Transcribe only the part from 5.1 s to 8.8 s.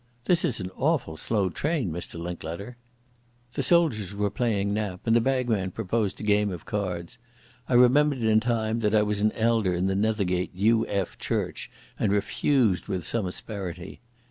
the bagman proposed a game of cards. I remembered in time